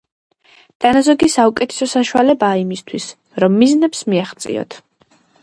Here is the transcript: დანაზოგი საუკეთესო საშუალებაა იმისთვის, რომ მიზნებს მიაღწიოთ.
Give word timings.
დანაზოგი 0.85 1.29
საუკეთესო 1.33 1.89
საშუალებაა 1.91 2.57
იმისთვის, 2.63 3.07
რომ 3.45 3.61
მიზნებს 3.61 4.03
მიაღწიოთ. 4.15 4.81